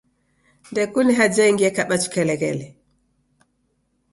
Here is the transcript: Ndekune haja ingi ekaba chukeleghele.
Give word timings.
Ndekune 0.71 1.11
haja 1.19 1.43
ingi 1.49 1.63
ekaba 1.69 1.95
chukeleghele. 2.01 2.67